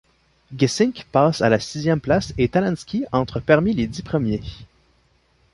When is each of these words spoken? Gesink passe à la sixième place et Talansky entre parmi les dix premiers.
Gesink 0.57 1.05
passe 1.11 1.43
à 1.43 1.49
la 1.49 1.59
sixième 1.59 1.99
place 1.99 2.33
et 2.39 2.49
Talansky 2.49 3.05
entre 3.11 3.39
parmi 3.39 3.75
les 3.75 3.85
dix 3.85 4.01
premiers. 4.01 4.41